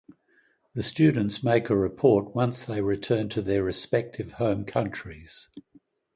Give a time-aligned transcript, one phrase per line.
[0.73, 5.49] The students make a report once they return to their respective home countries.